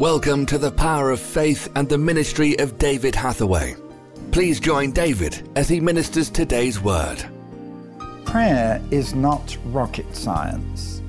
Welcome 0.00 0.46
to 0.46 0.56
the 0.56 0.72
power 0.72 1.10
of 1.10 1.20
faith 1.20 1.70
and 1.76 1.86
the 1.86 1.98
ministry 1.98 2.58
of 2.58 2.78
David 2.78 3.14
Hathaway. 3.14 3.76
Please 4.32 4.58
join 4.58 4.90
David 4.90 5.48
as 5.54 5.68
he 5.68 5.80
ministers 5.80 6.30
today's 6.30 6.80
word. 6.80 7.22
Prayer 8.24 8.82
is 8.90 9.14
not 9.14 9.56
rocket 9.66 10.16
science. 10.16 11.02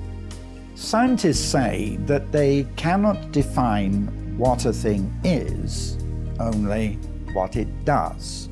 Scientists 0.75 1.43
say 1.43 1.97
that 2.01 2.33
they 2.33 2.67
cannot 2.76 3.31
define 3.31 4.38
what 4.38 4.65
a 4.65 4.74
thing 4.74 5.12
is, 5.24 5.97
only 6.40 6.96
what 7.31 7.56
it 7.56 7.86
does. 7.86 8.50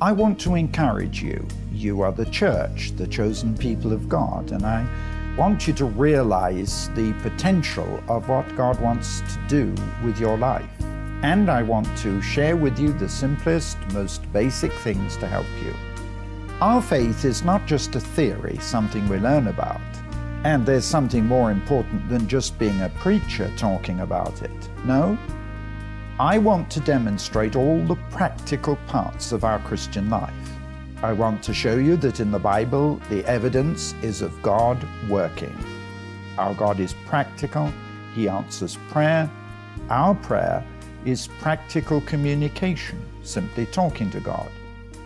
I 0.00 0.12
want 0.12 0.40
to 0.40 0.54
encourage 0.54 1.22
you. 1.22 1.46
You 1.72 2.00
are 2.00 2.12
the 2.12 2.24
church, 2.26 2.92
the 2.96 3.06
chosen 3.06 3.56
people 3.56 3.92
of 3.92 4.08
God, 4.08 4.50
and 4.50 4.64
I 4.64 4.88
want 5.38 5.68
you 5.68 5.72
to 5.72 5.84
realize 5.84 6.90
the 6.96 7.12
potential 7.22 8.02
of 8.08 8.28
what 8.28 8.56
God 8.56 8.80
wants 8.80 9.20
to 9.20 9.38
do 9.46 9.72
with 10.02 10.18
your 10.18 10.36
life. 10.36 10.68
And 11.22 11.48
I 11.48 11.62
want 11.62 11.86
to 11.98 12.20
share 12.20 12.56
with 12.56 12.76
you 12.76 12.92
the 12.92 13.08
simplest, 13.08 13.78
most 13.92 14.30
basic 14.32 14.72
things 14.72 15.16
to 15.18 15.28
help 15.28 15.46
you. 15.62 15.72
Our 16.60 16.82
faith 16.82 17.24
is 17.24 17.44
not 17.44 17.66
just 17.66 17.94
a 17.94 18.00
theory, 18.00 18.58
something 18.60 19.08
we 19.08 19.18
learn 19.18 19.46
about. 19.46 19.80
And 20.42 20.66
there's 20.66 20.84
something 20.84 21.24
more 21.24 21.52
important 21.52 22.08
than 22.08 22.26
just 22.26 22.58
being 22.58 22.80
a 22.80 22.88
preacher 22.88 23.48
talking 23.56 24.00
about 24.00 24.42
it. 24.42 24.68
No? 24.84 25.16
I 26.18 26.38
want 26.38 26.68
to 26.72 26.80
demonstrate 26.80 27.54
all 27.54 27.84
the 27.84 27.98
practical 28.10 28.74
parts 28.88 29.30
of 29.30 29.44
our 29.44 29.60
Christian 29.60 30.10
life. 30.10 30.57
I 31.00 31.12
want 31.12 31.44
to 31.44 31.54
show 31.54 31.76
you 31.76 31.96
that 31.98 32.18
in 32.18 32.32
the 32.32 32.40
Bible, 32.40 33.00
the 33.08 33.24
evidence 33.24 33.94
is 34.02 34.20
of 34.20 34.42
God 34.42 34.84
working. 35.08 35.56
Our 36.36 36.54
God 36.54 36.80
is 36.80 36.92
practical, 37.06 37.72
He 38.16 38.28
answers 38.28 38.76
prayer. 38.90 39.30
Our 39.90 40.16
prayer 40.16 40.66
is 41.04 41.28
practical 41.40 42.00
communication, 42.00 43.00
simply 43.22 43.66
talking 43.66 44.10
to 44.10 44.18
God. 44.18 44.50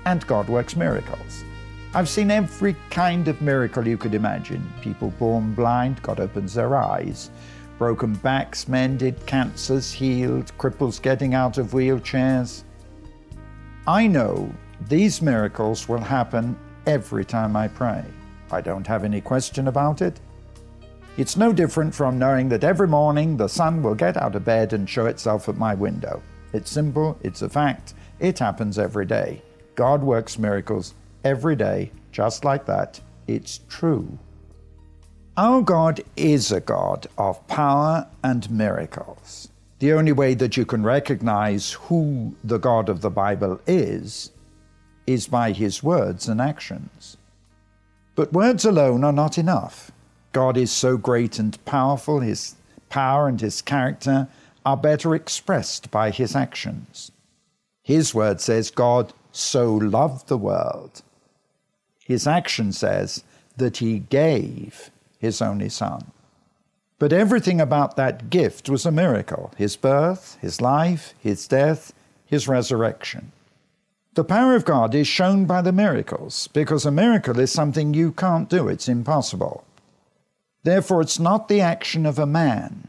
And 0.07 0.27
God 0.27 0.49
works 0.49 0.77
miracles. 0.77 1.45
I've 1.93 2.09
seen 2.09 2.31
every 2.31 2.75
kind 2.89 3.29
of 3.29 3.43
miracle 3.43 3.87
you 3.87 3.99
could 3.99 4.15
imagine. 4.15 4.67
People 4.81 5.11
born 5.19 5.53
blind, 5.53 6.01
God 6.01 6.21
opens 6.21 6.55
their 6.55 6.75
eyes. 6.75 7.31
Broken 7.77 8.15
backs 8.15 8.67
mended, 8.67 9.27
cancers 9.27 9.93
healed, 9.93 10.57
cripples 10.57 11.03
getting 11.03 11.35
out 11.35 11.59
of 11.59 11.73
wheelchairs. 11.73 12.63
I 13.87 14.07
know 14.07 14.51
these 14.89 15.23
miracles 15.23 15.89
will 15.89 16.01
happen 16.01 16.59
every 16.87 17.25
time 17.25 17.57
I 17.57 17.69
pray. 17.69 18.05
I 18.51 18.61
don't 18.61 18.87
have 18.87 19.05
any 19.05 19.21
question 19.21 19.69
about 19.69 20.03
it. 20.03 20.21
It's 21.17 21.37
no 21.37 21.53
different 21.53 21.95
from 21.95 22.19
knowing 22.19 22.49
that 22.49 22.65
every 22.65 22.89
morning 22.89 23.37
the 23.37 23.49
sun 23.49 23.83
will 23.83 23.95
get 23.95 24.17
out 24.17 24.35
of 24.35 24.45
bed 24.45 24.73
and 24.73 24.89
show 24.89 25.07
itself 25.07 25.49
at 25.49 25.57
my 25.57 25.75
window. 25.75 26.23
It's 26.53 26.71
simple, 26.71 27.19
it's 27.23 27.43
a 27.43 27.49
fact, 27.49 27.95
it 28.19 28.39
happens 28.39 28.79
every 28.79 29.07
day. 29.07 29.43
God 29.75 30.03
works 30.03 30.39
miracles 30.39 30.95
every 31.25 31.57
day, 31.57 31.93
just 32.13 32.45
like 32.45 32.67
that. 32.67 33.01
It's 33.27 33.61
true. 33.69 34.19
Our 35.37 35.63
God 35.63 36.03
is 36.17 36.53
a 36.53 36.61
God 36.61 37.07
of 37.17 37.47
power 37.47 38.07
and 38.23 38.51
miracles. 38.51 39.49
The 39.79 39.95
only 39.95 40.13
way 40.13 40.35
that 40.35 40.57
you 40.57 40.65
can 40.65 40.83
recognize 40.83 41.73
who 41.73 42.35
the 42.45 42.59
God 42.59 42.89
of 42.89 43.01
the 43.01 43.11
Bible 43.11 43.61
is 43.67 44.31
is 45.07 45.27
by 45.27 45.53
his 45.53 45.83
words 45.83 46.29
and 46.29 46.41
actions. 46.41 47.17
But 48.15 48.33
words 48.33 48.65
alone 48.65 49.05
are 49.05 49.13
not 49.13 49.39
enough. 49.39 49.91
God 50.33 50.57
is 50.57 50.73
so 50.73 50.97
great 50.97 51.39
and 51.39 51.63
powerful, 51.65 52.21
his 52.21 52.57
power 52.89 53.29
and 53.29 53.41
his 53.41 53.63
character 53.63 54.29
are 54.65 54.77
better 54.77 55.15
expressed 55.15 55.91
by 55.91 56.11
his 56.11 56.37
actions. 56.37 57.11
His 57.83 58.15
word 58.15 58.41
says, 58.41 58.71
God 58.71 59.13
so 59.33 59.75
loved 59.75 60.29
the 60.29 60.39
world. 60.39 61.03
His 62.05 62.27
action 62.27 62.73
says 62.73 63.25
that 63.57 63.79
he 63.79 63.99
gave 63.99 64.91
his 65.19 65.43
only 65.43 65.69
son. 65.69 66.13
But 66.99 67.13
everything 67.13 67.61
about 67.61 67.97
that 67.97 68.31
gift 68.31 68.69
was 68.69 68.87
a 68.87 68.93
miracle 68.93 69.53
his 69.57 69.77
birth, 69.77 70.39
his 70.41 70.61
life, 70.61 71.15
his 71.19 71.49
death, 71.49 71.93
his 72.27 72.47
resurrection. 72.47 73.33
The 74.15 74.25
power 74.25 74.55
of 74.55 74.67
God 74.67 74.95
is 74.95 75.07
shown 75.07 75.47
by 75.47 75.63
the 75.63 75.73
miracles, 75.73 76.47
because 76.49 76.85
a 76.85 76.91
miracle 76.91 77.41
is 77.41 77.51
something 77.51 77.95
you 77.95 78.13
can't 78.13 78.49
do, 78.49 78.69
it's 78.69 78.87
impossible. 78.87 79.65
Therefore, 80.65 81.01
it's 81.01 81.19
not 81.19 81.49
the 81.49 81.63
action 81.63 82.05
of 82.05 82.19
a 82.19 82.27
man. 82.27 82.89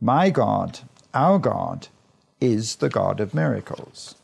My 0.00 0.30
God, 0.30 0.80
our 1.12 1.40
God, 1.40 1.88
is 2.40 2.76
the 2.76 2.88
God 2.88 3.18
of 3.18 3.34
miracles. 3.34 4.14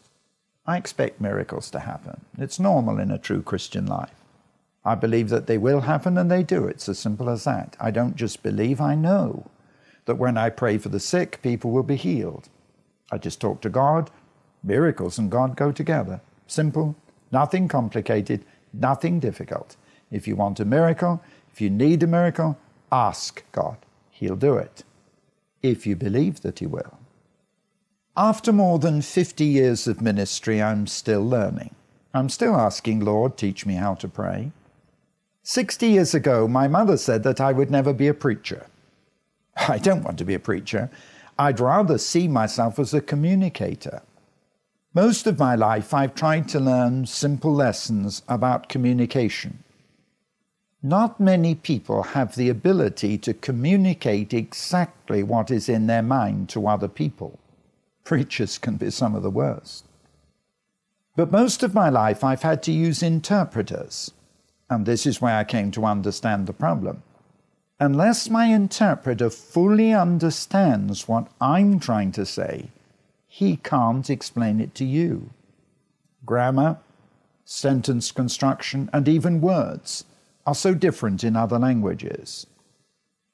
I 0.64 0.76
expect 0.76 1.20
miracles 1.20 1.70
to 1.70 1.80
happen. 1.80 2.20
It's 2.38 2.60
normal 2.60 3.00
in 3.00 3.10
a 3.10 3.18
true 3.18 3.42
Christian 3.42 3.86
life. 3.86 4.14
I 4.84 4.94
believe 4.94 5.28
that 5.30 5.48
they 5.48 5.58
will 5.58 5.80
happen 5.80 6.16
and 6.16 6.30
they 6.30 6.44
do. 6.44 6.66
It's 6.66 6.88
as 6.88 7.00
simple 7.00 7.28
as 7.28 7.42
that. 7.44 7.76
I 7.80 7.90
don't 7.90 8.14
just 8.14 8.44
believe, 8.44 8.80
I 8.80 8.94
know 8.94 9.50
that 10.04 10.18
when 10.18 10.38
I 10.38 10.50
pray 10.50 10.78
for 10.78 10.88
the 10.88 11.00
sick, 11.00 11.42
people 11.42 11.72
will 11.72 11.82
be 11.82 11.96
healed. 11.96 12.48
I 13.10 13.18
just 13.18 13.40
talk 13.40 13.60
to 13.62 13.68
God, 13.68 14.08
Miracles 14.62 15.18
and 15.18 15.30
God 15.30 15.56
go 15.56 15.72
together. 15.72 16.20
Simple, 16.46 16.96
nothing 17.32 17.68
complicated, 17.68 18.44
nothing 18.72 19.20
difficult. 19.20 19.76
If 20.10 20.26
you 20.26 20.36
want 20.36 20.60
a 20.60 20.64
miracle, 20.64 21.22
if 21.52 21.60
you 21.60 21.70
need 21.70 22.02
a 22.02 22.06
miracle, 22.06 22.58
ask 22.90 23.44
God. 23.52 23.76
He'll 24.10 24.36
do 24.36 24.56
it. 24.56 24.84
If 25.62 25.86
you 25.86 25.96
believe 25.96 26.42
that 26.42 26.58
He 26.58 26.66
will. 26.66 26.98
After 28.16 28.52
more 28.52 28.78
than 28.78 29.02
50 29.02 29.44
years 29.44 29.86
of 29.86 30.02
ministry, 30.02 30.60
I'm 30.60 30.86
still 30.86 31.24
learning. 31.24 31.74
I'm 32.12 32.28
still 32.28 32.56
asking, 32.56 33.00
Lord, 33.00 33.36
teach 33.36 33.64
me 33.64 33.74
how 33.74 33.94
to 33.94 34.08
pray. 34.08 34.50
60 35.44 35.86
years 35.86 36.14
ago, 36.14 36.46
my 36.46 36.68
mother 36.68 36.96
said 36.96 37.22
that 37.22 37.40
I 37.40 37.52
would 37.52 37.70
never 37.70 37.92
be 37.92 38.08
a 38.08 38.14
preacher. 38.14 38.66
I 39.56 39.78
don't 39.78 40.02
want 40.02 40.18
to 40.18 40.24
be 40.24 40.34
a 40.34 40.40
preacher. 40.40 40.90
I'd 41.38 41.60
rather 41.60 41.98
see 41.98 42.28
myself 42.28 42.78
as 42.78 42.92
a 42.92 43.00
communicator. 43.00 44.02
Most 44.92 45.28
of 45.28 45.38
my 45.38 45.54
life, 45.54 45.94
I've 45.94 46.16
tried 46.16 46.48
to 46.48 46.58
learn 46.58 47.06
simple 47.06 47.54
lessons 47.54 48.22
about 48.26 48.68
communication. 48.68 49.62
Not 50.82 51.20
many 51.20 51.54
people 51.54 52.02
have 52.02 52.34
the 52.34 52.48
ability 52.48 53.16
to 53.18 53.34
communicate 53.34 54.34
exactly 54.34 55.22
what 55.22 55.48
is 55.48 55.68
in 55.68 55.86
their 55.86 56.02
mind 56.02 56.48
to 56.48 56.66
other 56.66 56.88
people. 56.88 57.38
Preachers 58.02 58.58
can 58.58 58.74
be 58.74 58.90
some 58.90 59.14
of 59.14 59.22
the 59.22 59.30
worst. 59.30 59.84
But 61.14 61.30
most 61.30 61.62
of 61.62 61.72
my 61.72 61.88
life, 61.88 62.24
I've 62.24 62.42
had 62.42 62.60
to 62.64 62.72
use 62.72 63.00
interpreters. 63.00 64.10
And 64.68 64.86
this 64.86 65.06
is 65.06 65.20
where 65.20 65.36
I 65.36 65.44
came 65.44 65.70
to 65.72 65.84
understand 65.84 66.48
the 66.48 66.52
problem. 66.52 67.04
Unless 67.78 68.28
my 68.28 68.46
interpreter 68.46 69.30
fully 69.30 69.94
understands 69.94 71.06
what 71.06 71.28
I'm 71.40 71.78
trying 71.78 72.10
to 72.12 72.26
say, 72.26 72.70
he 73.32 73.56
can't 73.56 74.10
explain 74.10 74.60
it 74.60 74.74
to 74.74 74.84
you. 74.84 75.30
Grammar, 76.26 76.78
sentence 77.44 78.10
construction, 78.10 78.90
and 78.92 79.08
even 79.08 79.40
words 79.40 80.04
are 80.44 80.54
so 80.54 80.74
different 80.74 81.22
in 81.22 81.36
other 81.36 81.56
languages. 81.56 82.48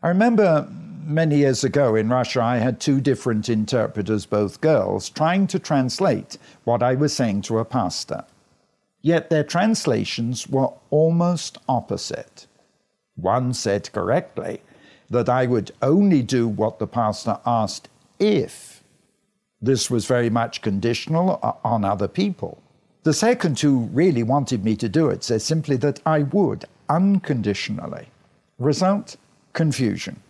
I 0.02 0.08
remember 0.08 0.68
many 1.02 1.38
years 1.38 1.64
ago 1.64 1.94
in 1.94 2.10
Russia, 2.10 2.42
I 2.42 2.58
had 2.58 2.78
two 2.78 3.00
different 3.00 3.48
interpreters, 3.48 4.26
both 4.26 4.60
girls, 4.60 5.08
trying 5.08 5.46
to 5.46 5.58
translate 5.58 6.36
what 6.64 6.82
I 6.82 6.94
was 6.94 7.14
saying 7.14 7.40
to 7.42 7.58
a 7.58 7.64
pastor. 7.64 8.26
Yet 9.00 9.30
their 9.30 9.44
translations 9.44 10.46
were 10.46 10.74
almost 10.90 11.56
opposite. 11.70 12.46
One 13.14 13.54
said 13.54 13.90
correctly 13.94 14.60
that 15.08 15.30
I 15.30 15.46
would 15.46 15.70
only 15.80 16.22
do 16.22 16.46
what 16.46 16.78
the 16.78 16.86
pastor 16.86 17.38
asked 17.46 17.88
if 18.18 18.75
this 19.66 19.90
was 19.90 20.06
very 20.06 20.30
much 20.30 20.62
conditional 20.62 21.58
on 21.64 21.84
other 21.84 22.08
people. 22.08 22.62
The 23.02 23.12
second 23.12 23.60
who 23.60 23.88
really 23.92 24.22
wanted 24.22 24.64
me 24.64 24.74
to 24.76 24.88
do 24.88 25.08
it 25.08 25.22
said 25.22 25.42
simply 25.42 25.76
that 25.76 26.00
I 26.04 26.22
would 26.22 26.64
unconditionally. 26.88 28.08
Result? 28.58 29.16
Confusion. 29.52 30.20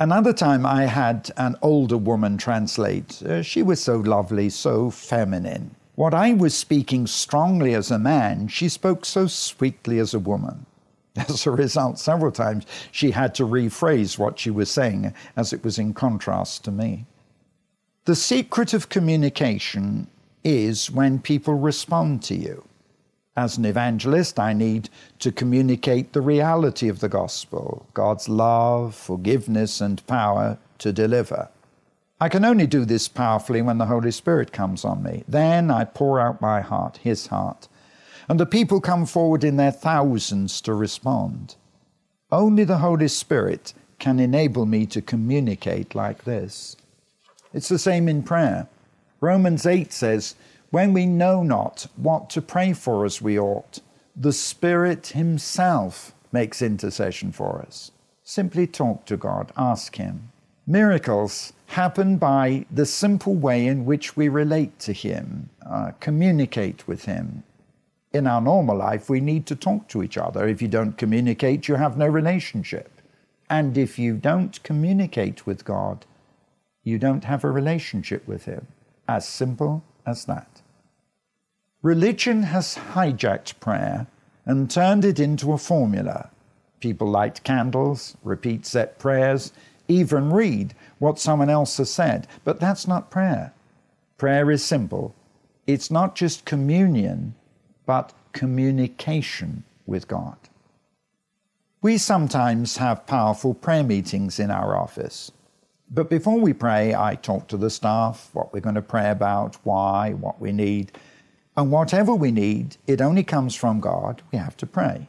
Another 0.00 0.32
time 0.32 0.64
I 0.64 0.86
had 0.86 1.30
an 1.36 1.56
older 1.62 1.96
woman 1.96 2.38
translate. 2.38 3.22
Uh, 3.22 3.42
she 3.42 3.62
was 3.62 3.80
so 3.80 3.98
lovely, 3.98 4.48
so 4.48 4.90
feminine. 4.90 5.76
What 5.94 6.14
I 6.14 6.32
was 6.32 6.54
speaking 6.54 7.06
strongly 7.06 7.74
as 7.74 7.90
a 7.90 7.98
man, 7.98 8.48
she 8.48 8.68
spoke 8.68 9.04
so 9.04 9.26
sweetly 9.26 9.98
as 9.98 10.14
a 10.14 10.18
woman. 10.18 10.66
As 11.14 11.46
a 11.46 11.50
result, 11.50 11.98
several 11.98 12.32
times 12.32 12.64
she 12.90 13.10
had 13.10 13.34
to 13.34 13.44
rephrase 13.44 14.18
what 14.18 14.38
she 14.38 14.50
was 14.50 14.70
saying 14.70 15.12
as 15.36 15.52
it 15.52 15.62
was 15.62 15.78
in 15.78 15.92
contrast 15.92 16.64
to 16.64 16.70
me. 16.70 17.04
The 18.04 18.16
secret 18.16 18.74
of 18.74 18.88
communication 18.88 20.08
is 20.42 20.90
when 20.90 21.20
people 21.20 21.54
respond 21.54 22.24
to 22.24 22.34
you. 22.34 22.64
As 23.36 23.56
an 23.56 23.64
evangelist, 23.64 24.40
I 24.40 24.54
need 24.54 24.90
to 25.20 25.30
communicate 25.30 26.12
the 26.12 26.20
reality 26.20 26.88
of 26.88 26.98
the 26.98 27.08
gospel, 27.08 27.86
God's 27.94 28.28
love, 28.28 28.96
forgiveness, 28.96 29.80
and 29.80 30.04
power 30.08 30.58
to 30.78 30.92
deliver. 30.92 31.48
I 32.20 32.28
can 32.28 32.44
only 32.44 32.66
do 32.66 32.84
this 32.84 33.06
powerfully 33.06 33.62
when 33.62 33.78
the 33.78 33.86
Holy 33.86 34.10
Spirit 34.10 34.50
comes 34.50 34.84
on 34.84 35.04
me. 35.04 35.22
Then 35.28 35.70
I 35.70 35.84
pour 35.84 36.18
out 36.18 36.40
my 36.40 36.60
heart, 36.60 36.96
His 36.96 37.28
heart. 37.28 37.68
And 38.28 38.40
the 38.40 38.46
people 38.46 38.80
come 38.80 39.06
forward 39.06 39.44
in 39.44 39.58
their 39.58 39.70
thousands 39.70 40.60
to 40.62 40.74
respond. 40.74 41.54
Only 42.32 42.64
the 42.64 42.78
Holy 42.78 43.06
Spirit 43.06 43.74
can 44.00 44.18
enable 44.18 44.66
me 44.66 44.86
to 44.86 45.00
communicate 45.00 45.94
like 45.94 46.24
this. 46.24 46.76
It's 47.54 47.68
the 47.68 47.78
same 47.78 48.08
in 48.08 48.22
prayer. 48.22 48.68
Romans 49.20 49.66
8 49.66 49.92
says, 49.92 50.34
When 50.70 50.92
we 50.92 51.06
know 51.06 51.42
not 51.42 51.86
what 51.96 52.30
to 52.30 52.42
pray 52.42 52.72
for 52.72 53.04
as 53.04 53.20
we 53.20 53.38
ought, 53.38 53.80
the 54.16 54.32
Spirit 54.32 55.08
Himself 55.08 56.14
makes 56.32 56.62
intercession 56.62 57.32
for 57.32 57.62
us. 57.62 57.92
Simply 58.22 58.66
talk 58.66 59.04
to 59.06 59.16
God, 59.16 59.52
ask 59.56 59.96
Him. 59.96 60.32
Miracles 60.66 61.52
happen 61.66 62.16
by 62.16 62.64
the 62.70 62.86
simple 62.86 63.34
way 63.34 63.66
in 63.66 63.84
which 63.84 64.16
we 64.16 64.28
relate 64.28 64.78
to 64.78 64.92
Him, 64.92 65.50
uh, 65.68 65.92
communicate 66.00 66.86
with 66.86 67.04
Him. 67.04 67.42
In 68.12 68.26
our 68.26 68.40
normal 68.40 68.76
life, 68.76 69.08
we 69.08 69.20
need 69.20 69.46
to 69.46 69.56
talk 69.56 69.88
to 69.88 70.02
each 70.02 70.18
other. 70.18 70.46
If 70.46 70.60
you 70.60 70.68
don't 70.68 70.98
communicate, 70.98 71.68
you 71.68 71.76
have 71.76 71.96
no 71.96 72.06
relationship. 72.06 73.00
And 73.48 73.76
if 73.76 73.98
you 73.98 74.16
don't 74.16 74.62
communicate 74.62 75.46
with 75.46 75.64
God, 75.64 76.04
you 76.84 76.98
don't 76.98 77.24
have 77.24 77.44
a 77.44 77.50
relationship 77.50 78.26
with 78.26 78.44
Him. 78.44 78.66
As 79.08 79.26
simple 79.26 79.82
as 80.06 80.24
that. 80.26 80.62
Religion 81.82 82.44
has 82.44 82.78
hijacked 82.94 83.58
prayer 83.60 84.06
and 84.44 84.70
turned 84.70 85.04
it 85.04 85.18
into 85.18 85.52
a 85.52 85.58
formula. 85.58 86.30
People 86.80 87.08
light 87.08 87.42
candles, 87.44 88.16
repeat 88.22 88.66
set 88.66 88.98
prayers, 88.98 89.52
even 89.88 90.32
read 90.32 90.74
what 90.98 91.18
someone 91.18 91.50
else 91.50 91.76
has 91.76 91.90
said. 91.90 92.26
But 92.44 92.60
that's 92.60 92.86
not 92.86 93.10
prayer. 93.10 93.52
Prayer 94.18 94.50
is 94.50 94.64
simple. 94.64 95.14
It's 95.66 95.90
not 95.90 96.14
just 96.14 96.44
communion, 96.44 97.34
but 97.86 98.12
communication 98.32 99.64
with 99.86 100.08
God. 100.08 100.36
We 101.82 101.98
sometimes 101.98 102.76
have 102.76 103.06
powerful 103.06 103.54
prayer 103.54 103.82
meetings 103.82 104.38
in 104.38 104.50
our 104.50 104.76
office. 104.76 105.32
But 105.94 106.08
before 106.08 106.40
we 106.40 106.54
pray, 106.54 106.94
I 106.94 107.16
talk 107.16 107.48
to 107.48 107.58
the 107.58 107.68
staff 107.68 108.30
what 108.32 108.52
we're 108.52 108.60
going 108.60 108.76
to 108.76 108.82
pray 108.82 109.10
about, 109.10 109.56
why, 109.62 110.12
what 110.12 110.40
we 110.40 110.50
need. 110.50 110.92
And 111.54 111.70
whatever 111.70 112.14
we 112.14 112.30
need, 112.30 112.78
it 112.86 113.02
only 113.02 113.22
comes 113.22 113.54
from 113.54 113.78
God. 113.78 114.22
We 114.32 114.38
have 114.38 114.56
to 114.58 114.66
pray. 114.66 115.08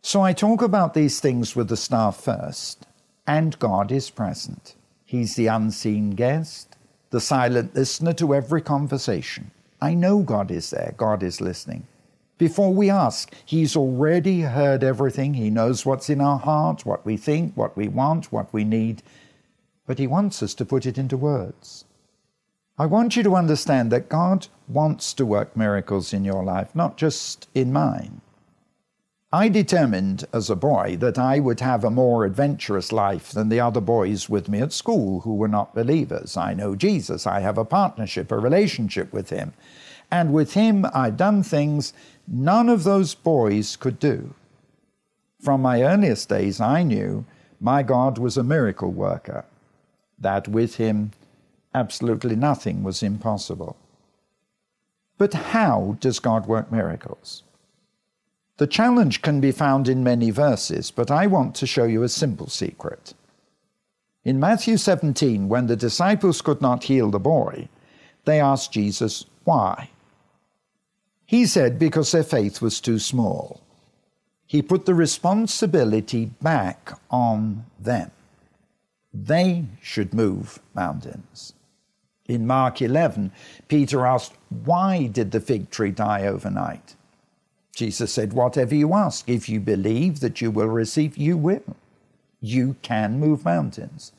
So 0.00 0.22
I 0.22 0.32
talk 0.32 0.62
about 0.62 0.94
these 0.94 1.18
things 1.18 1.56
with 1.56 1.68
the 1.68 1.76
staff 1.76 2.22
first, 2.22 2.86
and 3.26 3.58
God 3.58 3.90
is 3.90 4.10
present. 4.10 4.76
He's 5.04 5.34
the 5.34 5.48
unseen 5.48 6.10
guest, 6.10 6.76
the 7.10 7.20
silent 7.20 7.74
listener 7.74 8.12
to 8.14 8.34
every 8.34 8.62
conversation. 8.62 9.50
I 9.80 9.94
know 9.94 10.20
God 10.20 10.52
is 10.52 10.70
there, 10.70 10.94
God 10.96 11.24
is 11.24 11.40
listening. 11.40 11.86
Before 12.38 12.72
we 12.72 12.90
ask, 12.90 13.32
He's 13.44 13.76
already 13.76 14.42
heard 14.42 14.82
everything. 14.84 15.34
He 15.34 15.50
knows 15.50 15.84
what's 15.84 16.10
in 16.10 16.20
our 16.20 16.38
heart, 16.38 16.86
what 16.86 17.04
we 17.04 17.16
think, 17.16 17.56
what 17.56 17.76
we 17.76 17.88
want, 17.88 18.32
what 18.32 18.52
we 18.52 18.64
need. 18.64 19.02
But 19.86 19.98
He 19.98 20.06
wants 20.06 20.42
us 20.42 20.54
to 20.54 20.64
put 20.64 20.86
it 20.86 20.98
into 20.98 21.16
words. 21.16 21.84
I 22.78 22.86
want 22.86 23.16
you 23.16 23.22
to 23.22 23.36
understand 23.36 23.92
that 23.92 24.08
God 24.08 24.48
wants 24.68 25.12
to 25.14 25.26
work 25.26 25.56
miracles 25.56 26.12
in 26.12 26.24
your 26.24 26.42
life, 26.42 26.74
not 26.74 26.96
just 26.96 27.48
in 27.54 27.72
mine. 27.72 28.22
I 29.34 29.48
determined 29.48 30.26
as 30.32 30.50
a 30.50 30.56
boy 30.56 30.96
that 31.00 31.18
I 31.18 31.38
would 31.38 31.60
have 31.60 31.84
a 31.84 31.90
more 31.90 32.26
adventurous 32.26 32.92
life 32.92 33.30
than 33.30 33.48
the 33.48 33.60
other 33.60 33.80
boys 33.80 34.28
with 34.28 34.46
me 34.46 34.60
at 34.60 34.74
school 34.74 35.20
who 35.20 35.34
were 35.34 35.48
not 35.48 35.74
believers. 35.74 36.36
I 36.36 36.52
know 36.52 36.76
Jesus. 36.76 37.26
I 37.26 37.40
have 37.40 37.56
a 37.56 37.64
partnership, 37.64 38.30
a 38.30 38.38
relationship 38.38 39.10
with 39.10 39.30
Him. 39.30 39.54
And 40.10 40.34
with 40.34 40.52
Him, 40.52 40.84
I've 40.92 41.16
done 41.16 41.42
things 41.42 41.94
none 42.28 42.68
of 42.68 42.84
those 42.84 43.14
boys 43.14 43.76
could 43.76 43.98
do. 43.98 44.34
From 45.40 45.62
my 45.62 45.82
earliest 45.82 46.28
days, 46.28 46.60
I 46.60 46.82
knew 46.82 47.24
my 47.58 47.82
God 47.82 48.18
was 48.18 48.36
a 48.36 48.42
miracle 48.42 48.92
worker, 48.92 49.46
that 50.22 50.48
with 50.48 50.76
Him, 50.76 51.12
absolutely 51.74 52.36
nothing 52.36 52.82
was 52.82 53.02
impossible. 53.02 53.76
But 55.18 55.34
how 55.34 55.96
does 56.00 56.18
God 56.18 56.46
work 56.46 56.72
miracles? 56.72 57.42
The 58.56 58.66
challenge 58.66 59.22
can 59.22 59.40
be 59.40 59.52
found 59.52 59.88
in 59.88 60.04
many 60.04 60.30
verses, 60.30 60.90
but 60.90 61.10
I 61.10 61.26
want 61.26 61.54
to 61.56 61.66
show 61.66 61.84
you 61.84 62.02
a 62.02 62.08
simple 62.08 62.48
secret. 62.48 63.14
In 64.24 64.38
Matthew 64.38 64.76
17, 64.76 65.48
when 65.48 65.66
the 65.66 65.76
disciples 65.76 66.42
could 66.42 66.60
not 66.60 66.84
heal 66.84 67.10
the 67.10 67.18
boy, 67.18 67.68
they 68.24 68.40
asked 68.40 68.72
Jesus 68.72 69.24
why. 69.44 69.90
He 71.26 71.46
said 71.46 71.78
because 71.78 72.12
their 72.12 72.22
faith 72.22 72.60
was 72.60 72.80
too 72.80 72.98
small. 72.98 73.60
He 74.46 74.62
put 74.62 74.86
the 74.86 74.94
responsibility 74.94 76.26
back 76.42 76.92
on 77.10 77.64
them. 77.80 78.10
They 79.12 79.66
should 79.80 80.14
move 80.14 80.60
mountains. 80.74 81.52
In 82.26 82.46
Mark 82.46 82.80
11, 82.80 83.32
Peter 83.68 84.06
asked, 84.06 84.32
Why 84.48 85.06
did 85.06 85.32
the 85.32 85.40
fig 85.40 85.70
tree 85.70 85.90
die 85.90 86.26
overnight? 86.26 86.96
Jesus 87.74 88.12
said, 88.12 88.32
Whatever 88.32 88.74
you 88.74 88.94
ask, 88.94 89.28
if 89.28 89.48
you 89.48 89.60
believe 89.60 90.20
that 90.20 90.40
you 90.40 90.50
will 90.50 90.68
receive, 90.68 91.16
you 91.16 91.36
will. 91.36 91.76
You 92.40 92.76
can 92.82 93.18
move 93.18 93.44
mountains. 93.44 94.12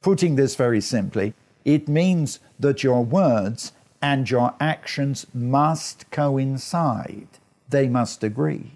Putting 0.00 0.36
this 0.36 0.56
very 0.56 0.80
simply, 0.80 1.34
it 1.64 1.88
means 1.88 2.40
that 2.58 2.82
your 2.82 3.04
words 3.04 3.72
and 4.02 4.28
your 4.30 4.54
actions 4.58 5.26
must 5.34 6.10
coincide, 6.10 7.28
they 7.68 7.88
must 7.88 8.24
agree. 8.24 8.72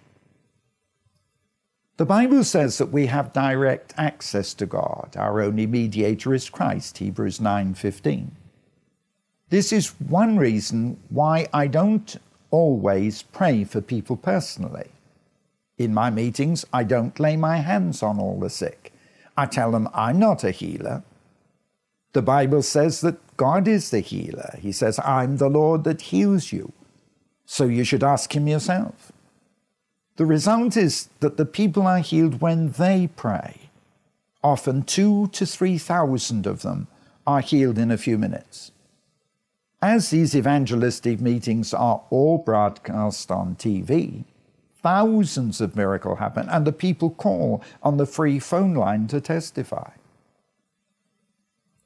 The 1.97 2.05
Bible 2.05 2.43
says 2.43 2.79
that 2.79 2.91
we 2.91 3.07
have 3.07 3.33
direct 3.33 3.95
access 3.97 4.53
to 4.55 4.67
God. 4.67 5.15
Our 5.17 5.41
only 5.41 5.67
mediator 5.67 6.35
is 6.35 6.51
Christ, 6.51 6.99
Hebrews 6.99 7.39
9:15. 7.39 8.33
This 9.51 9.73
is 9.73 10.01
one 10.01 10.37
reason 10.37 10.97
why 11.09 11.47
I 11.53 11.69
don't 11.69 12.17
always 12.51 13.23
pray 13.23 13.63
for 13.63 13.81
people 13.81 14.17
personally. 14.17 14.91
In 15.79 15.95
my 15.95 16.11
meetings, 16.11 16.65
I 16.73 16.83
don't 16.83 17.21
lay 17.21 17.37
my 17.37 17.59
hands 17.59 18.03
on 18.03 18.19
all 18.19 18.41
the 18.41 18.51
sick. 18.51 18.93
I 19.37 19.47
tell 19.47 19.71
them 19.71 19.89
I'm 19.95 20.19
not 20.19 20.43
a 20.43 20.51
healer. 20.51 21.05
The 22.13 22.23
Bible 22.23 22.63
says 22.63 23.03
that 23.03 23.19
God 23.37 23.69
is 23.69 23.91
the 23.91 24.01
healer. 24.01 24.57
He 24.61 24.73
says, 24.73 24.99
I'm 25.05 25.37
the 25.37 25.49
Lord 25.49 25.85
that 25.85 26.11
heals 26.11 26.53
you. 26.53 26.73
So 27.47 27.67
you 27.67 27.85
should 27.85 28.03
ask 28.03 28.35
Him 28.35 28.49
yourself. 28.49 29.13
The 30.17 30.27
result 30.27 30.77
is 30.77 31.09
that 31.21 31.37
the 31.37 31.45
people 31.47 31.87
are 31.87 31.99
healed 31.99 32.41
when 32.41 32.71
they 32.73 33.09
pray. 33.17 33.71
Often 34.45 34.85
two 34.85 35.27
to 35.29 35.45
three 35.45 35.77
thousand 35.79 36.47
of 36.47 36.63
them 36.63 36.87
are 37.27 37.41
healed 37.41 37.79
in 37.79 37.91
a 37.91 37.99
few 37.99 38.17
minutes. 38.17 38.71
As 39.83 40.11
these 40.11 40.37
evangelistic 40.37 41.21
meetings 41.21 41.75
are 41.75 42.03
all 42.11 42.39
broadcast 42.39 43.31
on 43.31 43.57
TV, 43.57 44.25
thousands 44.83 45.61
of 45.61 45.75
miracles 45.75 46.21
happen, 46.21 46.49
and 46.49 46.65
the 46.65 46.73
people 46.73 47.11
call 47.11 47.63
on 47.83 47.97
the 47.97 48.07
free 48.07 48.39
phone 48.39 48.75
line 48.75 49.09
to 49.09 49.21
testify. 49.21 49.91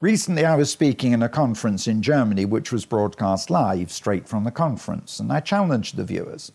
Recently, 0.01 0.45
I 0.45 0.55
was 0.55 0.71
speaking 0.71 1.13
in 1.13 1.23
a 1.23 1.29
conference 1.29 1.87
in 1.87 2.01
Germany, 2.01 2.45
which 2.45 2.71
was 2.71 2.85
broadcast 2.85 3.49
live 3.49 3.91
straight 3.91 4.29
from 4.29 4.43
the 4.43 4.51
conference, 4.51 5.19
and 5.19 5.31
I 5.31 5.39
challenged 5.39 5.97
the 5.97 6.05
viewers. 6.05 6.51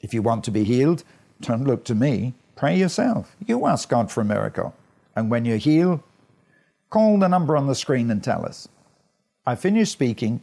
If 0.00 0.14
you 0.14 0.22
want 0.22 0.42
to 0.44 0.50
be 0.50 0.64
healed, 0.64 1.04
don't 1.40 1.64
look 1.64 1.84
to 1.84 1.94
me. 1.94 2.34
Pray 2.56 2.76
yourself. 2.76 3.36
You 3.46 3.66
ask 3.66 3.88
God 3.88 4.10
for 4.10 4.20
a 4.20 4.24
miracle. 4.24 4.74
And 5.14 5.30
when 5.30 5.44
you're 5.44 5.56
healed, 5.56 6.00
call 6.90 7.18
the 7.18 7.28
number 7.28 7.56
on 7.56 7.66
the 7.66 7.74
screen 7.74 8.10
and 8.10 8.22
tell 8.22 8.44
us. 8.44 8.68
I 9.46 9.54
finished 9.54 9.92
speaking, 9.92 10.40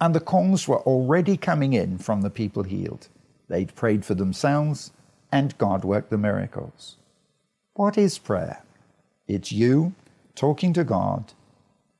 and 0.00 0.14
the 0.14 0.20
calls 0.20 0.68
were 0.68 0.80
already 0.80 1.36
coming 1.36 1.72
in 1.72 1.98
from 1.98 2.22
the 2.22 2.30
people 2.30 2.62
healed. 2.62 3.08
They'd 3.48 3.74
prayed 3.74 4.04
for 4.04 4.14
themselves, 4.14 4.92
and 5.32 5.58
God 5.58 5.84
worked 5.84 6.10
the 6.10 6.18
miracles. 6.18 6.96
What 7.74 7.98
is 7.98 8.18
prayer? 8.18 8.62
It's 9.26 9.52
you 9.52 9.94
talking 10.34 10.72
to 10.72 10.84
God, 10.84 11.32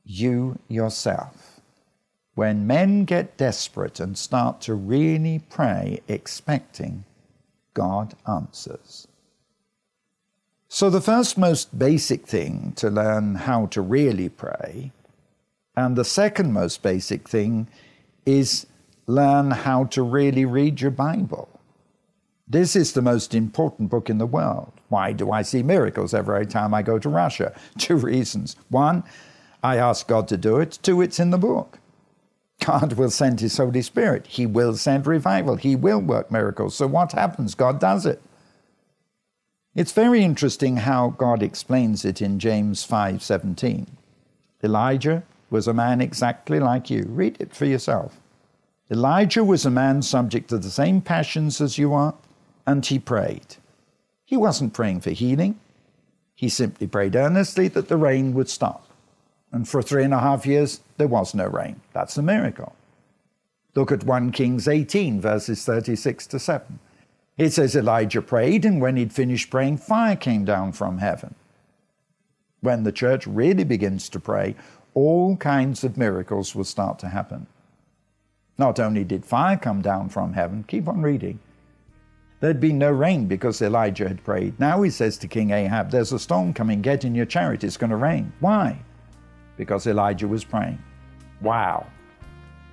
you 0.04 0.59
yourself. 0.68 1.61
When 2.35 2.66
men 2.68 3.04
get 3.04 3.37
desperate 3.37 3.99
and 3.99 4.16
start 4.16 4.61
to 4.62 4.75
really 4.75 5.42
pray, 5.50 6.00
expecting, 6.07 7.04
God 7.78 8.14
answers. 8.26 9.06
So, 10.68 10.90
the 10.90 11.00
first 11.00 11.38
most 11.38 11.78
basic 11.78 12.26
thing 12.26 12.73
to 12.75 12.90
learn 12.90 13.37
how 13.37 13.66
to 13.66 13.80
really 13.80 14.28
pray, 14.28 14.90
and 15.76 15.94
the 15.94 16.04
second 16.04 16.52
most 16.52 16.82
basic 16.82 17.28
thing 17.28 17.68
is 18.26 18.66
learn 19.06 19.52
how 19.52 19.85
to 19.94 20.02
really 20.02 20.44
read 20.44 20.80
your 20.80 20.90
Bible. 20.90 21.49
This 22.49 22.75
is 22.75 22.94
the 22.94 23.08
most 23.12 23.32
important 23.32 23.90
book 23.90 24.11
in 24.11 24.18
the 24.18 24.26
world. 24.26 24.73
Why 24.88 25.12
do 25.12 25.30
I 25.30 25.42
see 25.42 25.62
miracles 25.62 26.12
every 26.12 26.47
time 26.47 26.75
I 26.75 26.82
go 26.82 26.99
to 26.99 27.08
Russia? 27.08 27.54
Two 27.78 27.97
reasons. 27.97 28.56
One, 28.70 29.04
I 29.62 29.76
asked 29.76 30.08
God 30.08 30.26
to 30.28 30.37
do 30.37 30.56
it. 30.58 30.80
Two, 30.82 31.00
it's 31.00 31.20
in 31.20 31.30
the 31.30 31.38
book. 31.38 31.78
God 32.68 32.92
will 32.92 33.10
send 33.10 33.40
His 33.40 33.56
Holy 33.56 33.80
Spirit. 33.80 34.26
He 34.26 34.44
will 34.44 34.76
send 34.76 35.06
revival. 35.06 35.56
He 35.56 35.75
will 35.75 36.00
work 36.00 36.30
miracles. 36.30 36.76
So 36.76 36.87
what 36.87 37.12
happens? 37.12 37.54
God 37.54 37.80
does 37.80 38.04
it. 38.04 38.20
It's 39.75 39.92
very 39.92 40.22
interesting 40.22 40.76
how 40.76 41.14
God 41.16 41.42
explains 41.42 42.04
it 42.04 42.20
in 42.20 42.38
James 42.38 42.84
5:17. 42.84 43.87
Elijah 44.62 45.22
was 45.48 45.66
a 45.66 45.72
man 45.72 46.02
exactly 46.02 46.60
like 46.60 46.90
you. 46.90 47.06
Read 47.08 47.38
it 47.40 47.54
for 47.54 47.64
yourself. 47.64 48.20
Elijah 48.90 49.44
was 49.44 49.64
a 49.64 49.70
man 49.70 50.02
subject 50.02 50.50
to 50.50 50.58
the 50.58 50.70
same 50.70 51.00
passions 51.00 51.62
as 51.62 51.78
you 51.78 51.94
are, 51.94 52.14
and 52.66 52.84
he 52.84 52.98
prayed. 52.98 53.56
He 54.26 54.37
wasn't 54.37 54.75
praying 54.75 55.00
for 55.00 55.12
healing. 55.12 55.58
He 56.34 56.50
simply 56.50 56.87
prayed 56.87 57.16
earnestly 57.16 57.68
that 57.68 57.88
the 57.88 57.96
rain 57.96 58.34
would 58.34 58.50
stop. 58.50 58.88
And 59.52 59.69
for 59.69 59.83
three 59.83 60.05
and 60.05 60.14
a 60.14 60.21
half 60.21 60.47
years, 60.47 60.81
there 60.97 61.09
was 61.09 61.35
no 61.35 61.47
rain. 61.47 61.81
That's 61.93 62.19
a 62.19 62.23
miracle. 62.23 62.75
Look 63.75 63.93
at 63.93 64.05
1 64.05 64.33
Kings 64.33 64.67
18, 64.69 65.21
verses 65.21 65.64
36 65.64 66.26
to 66.28 66.38
7. 66.38 66.78
It 67.37 67.52
says 67.52 67.76
Elijah 67.76 68.21
prayed, 68.21 68.64
and 68.64 68.81
when 68.81 68.97
he'd 68.97 69.12
finished 69.12 69.50
praying, 69.50 69.78
fire 69.78 70.17
came 70.17 70.45
down 70.45 70.73
from 70.73 70.99
heaven. 70.99 71.37
When 72.61 72.83
the 72.83 72.93
church 72.93 73.26
really 73.26 73.62
begins 73.62 74.09
to 74.09 74.21
pray, 74.21 74.57
all 74.95 75.37
kinds 75.37 75.85
of 75.85 75.97
miracles 75.97 76.55
will 76.55 76.64
start 76.64 76.99
to 76.99 77.09
happen. 77.09 77.47
Not 78.59 78.81
only 78.81 79.05
did 79.05 79.25
fire 79.25 79.57
come 79.57 79.81
down 79.81 80.09
from 80.09 80.33
heaven, 80.33 80.64
keep 80.67 80.88
on 80.88 81.02
reading, 81.02 81.38
there'd 82.40 82.61
been 82.61 82.78
no 82.78 82.90
rain 82.90 83.26
because 83.26 83.62
Elijah 83.62 84.09
had 84.09 84.25
prayed. 84.25 84.59
Now 84.59 84.83
he 84.83 84.90
says 84.90 85.17
to 85.19 85.28
King 85.28 85.52
Ahab, 85.52 85.93
There's 85.93 86.12
a 86.12 86.19
storm 86.19 86.52
coming, 86.52 86.83
get 86.83 87.05
in 87.05 87.14
your 87.14 87.26
chariot, 87.26 87.62
it's 87.62 87.76
going 87.76 87.90
to 87.90 87.97
rain. 87.97 88.33
Why? 88.40 88.81
Because 89.59 89.87
Elijah 89.87 90.27
was 90.27 90.45
praying. 90.45 90.83
Wow. 91.43 91.87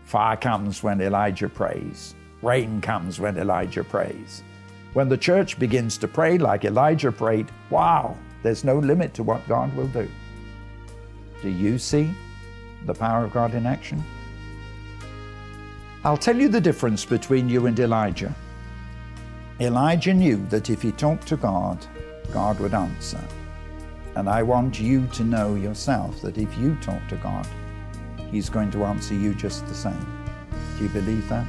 Fire 0.05 0.37
comes 0.37 0.81
when 0.81 1.01
Elijah 1.01 1.49
prays, 1.49 2.15
rain 2.41 2.79
comes 2.79 3.19
when 3.19 3.37
Elijah 3.37 3.83
prays. 3.83 4.43
When 4.93 5.09
the 5.09 5.17
church 5.17 5.59
begins 5.59 5.97
to 5.97 6.07
pray 6.07 6.37
like 6.37 6.63
Elijah 6.63 7.11
prayed, 7.11 7.51
wow, 7.69 8.15
there's 8.43 8.63
no 8.63 8.77
limit 8.77 9.13
to 9.15 9.23
what 9.23 9.45
God 9.47 9.75
will 9.75 9.87
do. 9.87 10.07
Do 11.41 11.49
you 11.49 11.77
see 11.77 12.15
the 12.85 12.93
power 12.93 13.25
of 13.25 13.33
God 13.33 13.55
in 13.55 13.65
action? 13.65 14.01
I'll 16.03 16.15
tell 16.15 16.39
you 16.39 16.47
the 16.47 16.61
difference 16.61 17.03
between 17.03 17.49
you 17.49 17.65
and 17.65 17.77
Elijah. 17.79 18.33
Elijah 19.59 20.13
knew 20.13 20.45
that 20.47 20.69
if 20.69 20.83
he 20.83 20.91
talked 20.91 21.27
to 21.27 21.35
God, 21.35 21.83
God 22.31 22.59
would 22.59 22.75
answer. 22.75 23.21
And 24.15 24.29
I 24.29 24.43
want 24.43 24.79
you 24.79 25.07
to 25.07 25.23
know 25.25 25.55
yourself 25.55 26.21
that 26.21 26.37
if 26.37 26.57
you 26.57 26.75
talk 26.75 27.05
to 27.09 27.17
God, 27.17 27.45
He's 28.31 28.49
going 28.49 28.71
to 28.71 28.85
answer 28.85 29.13
you 29.13 29.33
just 29.35 29.67
the 29.67 29.75
same. 29.75 30.25
Do 30.77 30.83
you 30.83 30.89
believe 30.89 31.27
that? 31.29 31.45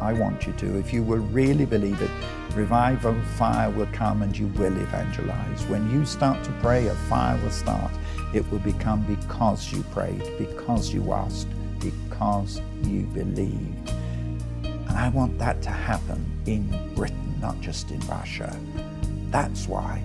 I 0.00 0.12
want 0.12 0.46
you 0.46 0.52
to. 0.52 0.78
If 0.78 0.92
you 0.92 1.02
will 1.02 1.18
really 1.18 1.66
believe 1.66 2.00
it, 2.00 2.10
revival 2.54 3.20
fire 3.36 3.70
will 3.70 3.88
come 3.92 4.22
and 4.22 4.36
you 4.36 4.46
will 4.48 4.76
evangelize. 4.76 5.64
When 5.66 5.90
you 5.90 6.06
start 6.06 6.42
to 6.44 6.52
pray, 6.62 6.86
a 6.86 6.94
fire 7.08 7.36
will 7.42 7.50
start. 7.50 7.90
It 8.32 8.48
will 8.50 8.60
become 8.60 9.02
because 9.02 9.72
you 9.72 9.82
prayed, 9.84 10.22
because 10.38 10.94
you 10.94 11.12
asked, 11.12 11.48
because 11.80 12.60
you 12.84 13.02
believed. 13.06 13.90
And 14.62 14.90
I 14.90 15.08
want 15.08 15.36
that 15.38 15.62
to 15.62 15.70
happen 15.70 16.24
in 16.46 16.94
Britain, 16.94 17.34
not 17.40 17.60
just 17.60 17.90
in 17.90 17.98
Russia. 18.00 18.56
That's 19.30 19.66
why 19.66 20.04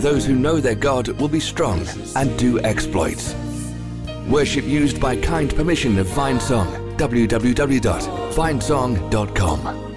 those 0.00 0.24
who 0.24 0.34
know 0.34 0.60
their 0.60 0.74
God 0.74 1.08
will 1.20 1.28
be 1.28 1.40
strong 1.40 1.86
and 2.16 2.38
do 2.38 2.58
exploits. 2.60 3.34
Worship 4.28 4.64
used 4.64 4.98
by 5.00 5.16
kind 5.16 5.54
permission 5.54 5.98
of 5.98 6.06
Vinesong. 6.08 6.96
www.vinesong.com. 6.96 9.87